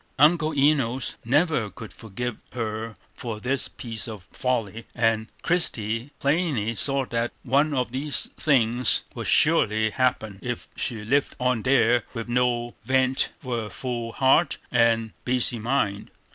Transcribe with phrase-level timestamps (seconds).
[0.17, 7.05] Uncle Enos never could forgive her for this piece of folly, and Christie plainly saw
[7.05, 12.73] that one of three things would surely happen, if she lived on there with no
[12.83, 16.09] vent for her full heart and busy mind.